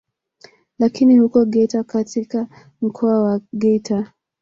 [0.79, 2.47] Lakini huko Geita katika
[2.81, 4.11] mkoa wa Geita